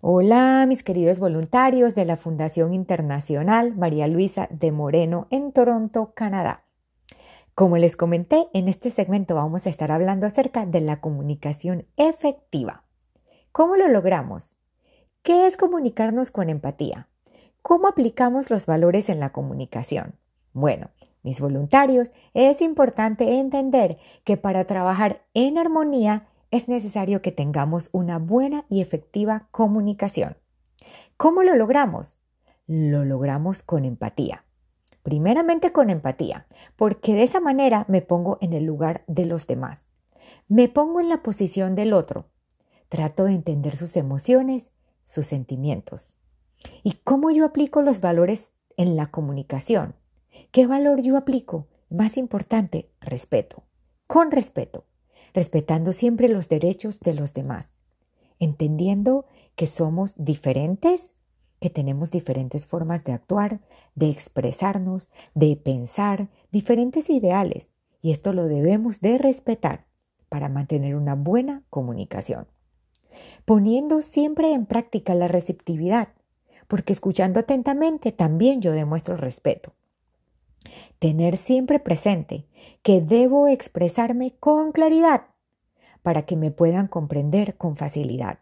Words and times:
Hola 0.00 0.64
mis 0.68 0.84
queridos 0.84 1.18
voluntarios 1.18 1.96
de 1.96 2.04
la 2.04 2.16
Fundación 2.16 2.72
Internacional 2.72 3.74
María 3.74 4.06
Luisa 4.06 4.46
de 4.52 4.70
Moreno 4.70 5.26
en 5.30 5.50
Toronto, 5.50 6.12
Canadá. 6.14 6.62
Como 7.56 7.78
les 7.78 7.96
comenté, 7.96 8.46
en 8.52 8.68
este 8.68 8.90
segmento 8.90 9.34
vamos 9.34 9.66
a 9.66 9.70
estar 9.70 9.90
hablando 9.90 10.24
acerca 10.24 10.66
de 10.66 10.80
la 10.82 11.00
comunicación 11.00 11.84
efectiva. 11.96 12.84
¿Cómo 13.50 13.74
lo 13.74 13.88
logramos? 13.88 14.56
¿Qué 15.22 15.48
es 15.48 15.56
comunicarnos 15.56 16.30
con 16.30 16.48
empatía? 16.48 17.08
¿Cómo 17.62 17.88
aplicamos 17.88 18.50
los 18.50 18.66
valores 18.66 19.08
en 19.08 19.18
la 19.18 19.32
comunicación? 19.32 20.14
Bueno, 20.52 20.90
mis 21.24 21.40
voluntarios, 21.40 22.12
es 22.34 22.60
importante 22.60 23.40
entender 23.40 23.98
que 24.22 24.36
para 24.36 24.64
trabajar 24.64 25.24
en 25.34 25.58
armonía 25.58 26.28
es 26.50 26.68
necesario 26.68 27.20
que 27.20 27.32
tengamos 27.32 27.90
una 27.92 28.18
buena 28.18 28.64
y 28.68 28.80
efectiva 28.80 29.48
comunicación. 29.50 30.36
¿Cómo 31.16 31.42
lo 31.42 31.54
logramos? 31.54 32.18
Lo 32.66 33.04
logramos 33.04 33.62
con 33.62 33.84
empatía. 33.84 34.44
Primeramente 35.02 35.72
con 35.72 35.90
empatía, 35.90 36.46
porque 36.76 37.14
de 37.14 37.22
esa 37.22 37.40
manera 37.40 37.84
me 37.88 38.02
pongo 38.02 38.38
en 38.40 38.52
el 38.52 38.64
lugar 38.64 39.04
de 39.06 39.24
los 39.24 39.46
demás. 39.46 39.86
Me 40.48 40.68
pongo 40.68 41.00
en 41.00 41.08
la 41.08 41.22
posición 41.22 41.74
del 41.74 41.92
otro. 41.92 42.28
Trato 42.88 43.24
de 43.24 43.34
entender 43.34 43.76
sus 43.76 43.96
emociones, 43.96 44.70
sus 45.04 45.26
sentimientos. 45.26 46.14
¿Y 46.82 46.94
cómo 47.04 47.30
yo 47.30 47.44
aplico 47.44 47.82
los 47.82 48.00
valores 48.00 48.52
en 48.76 48.96
la 48.96 49.06
comunicación? 49.06 49.94
¿Qué 50.50 50.66
valor 50.66 51.00
yo 51.00 51.16
aplico? 51.16 51.68
Más 51.90 52.16
importante, 52.16 52.90
respeto. 53.00 53.64
Con 54.06 54.30
respeto 54.30 54.87
respetando 55.34 55.92
siempre 55.92 56.28
los 56.28 56.48
derechos 56.48 57.00
de 57.00 57.14
los 57.14 57.34
demás, 57.34 57.74
entendiendo 58.38 59.26
que 59.56 59.66
somos 59.66 60.14
diferentes, 60.16 61.12
que 61.60 61.70
tenemos 61.70 62.10
diferentes 62.10 62.66
formas 62.66 63.04
de 63.04 63.12
actuar, 63.12 63.60
de 63.94 64.10
expresarnos, 64.10 65.10
de 65.34 65.56
pensar, 65.56 66.28
diferentes 66.52 67.10
ideales, 67.10 67.72
y 68.00 68.12
esto 68.12 68.32
lo 68.32 68.46
debemos 68.46 69.00
de 69.00 69.18
respetar 69.18 69.86
para 70.28 70.48
mantener 70.48 70.94
una 70.94 71.14
buena 71.14 71.64
comunicación. 71.70 72.46
Poniendo 73.44 74.02
siempre 74.02 74.52
en 74.52 74.66
práctica 74.66 75.14
la 75.14 75.26
receptividad, 75.26 76.08
porque 76.68 76.92
escuchando 76.92 77.40
atentamente 77.40 78.12
también 78.12 78.60
yo 78.60 78.72
demuestro 78.72 79.16
respeto. 79.16 79.72
Tener 80.98 81.36
siempre 81.36 81.78
presente 81.78 82.46
que 82.82 83.00
debo 83.00 83.48
expresarme 83.48 84.34
con 84.38 84.72
claridad 84.72 85.26
para 86.02 86.22
que 86.22 86.36
me 86.36 86.50
puedan 86.50 86.88
comprender 86.88 87.56
con 87.56 87.76
facilidad. 87.76 88.38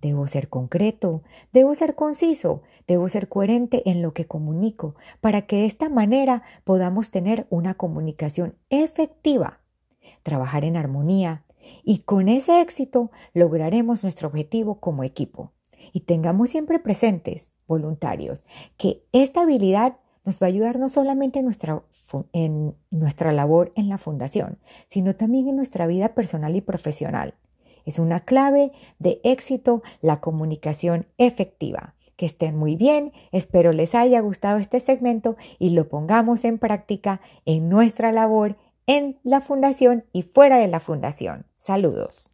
Debo 0.00 0.26
ser 0.26 0.50
concreto, 0.50 1.22
debo 1.52 1.74
ser 1.74 1.94
conciso, 1.94 2.62
debo 2.86 3.08
ser 3.08 3.28
coherente 3.28 3.88
en 3.88 4.02
lo 4.02 4.12
que 4.12 4.26
comunico, 4.26 4.96
para 5.22 5.46
que 5.46 5.56
de 5.56 5.64
esta 5.64 5.88
manera 5.88 6.42
podamos 6.64 7.10
tener 7.10 7.46
una 7.48 7.74
comunicación 7.74 8.58
efectiva, 8.68 9.60
trabajar 10.22 10.64
en 10.64 10.76
armonía 10.76 11.44
y 11.82 12.00
con 12.00 12.28
ese 12.28 12.60
éxito 12.60 13.10
lograremos 13.32 14.02
nuestro 14.02 14.28
objetivo 14.28 14.78
como 14.78 15.04
equipo. 15.04 15.52
Y 15.92 16.00
tengamos 16.00 16.50
siempre 16.50 16.78
presentes, 16.78 17.52
voluntarios, 17.66 18.42
que 18.76 19.04
esta 19.12 19.42
habilidad 19.42 19.96
nos 20.24 20.40
va 20.40 20.46
a 20.46 20.48
ayudar 20.48 20.78
no 20.78 20.88
solamente 20.88 21.38
en 21.38 21.44
nuestra, 21.44 21.82
en 22.32 22.74
nuestra 22.90 23.32
labor 23.32 23.72
en 23.76 23.88
la 23.88 23.98
fundación, 23.98 24.58
sino 24.88 25.14
también 25.14 25.48
en 25.48 25.56
nuestra 25.56 25.86
vida 25.86 26.14
personal 26.14 26.56
y 26.56 26.60
profesional. 26.60 27.34
Es 27.84 27.98
una 27.98 28.20
clave 28.20 28.72
de 28.98 29.20
éxito 29.24 29.82
la 30.00 30.20
comunicación 30.20 31.06
efectiva. 31.18 31.94
Que 32.16 32.26
estén 32.26 32.56
muy 32.56 32.76
bien, 32.76 33.12
espero 33.32 33.72
les 33.72 33.94
haya 33.94 34.20
gustado 34.20 34.58
este 34.58 34.80
segmento 34.80 35.36
y 35.58 35.70
lo 35.70 35.88
pongamos 35.88 36.44
en 36.44 36.58
práctica 36.58 37.20
en 37.44 37.68
nuestra 37.68 38.12
labor 38.12 38.56
en 38.86 39.18
la 39.24 39.40
fundación 39.40 40.04
y 40.12 40.22
fuera 40.22 40.58
de 40.58 40.68
la 40.68 40.80
fundación. 40.80 41.46
Saludos. 41.58 42.33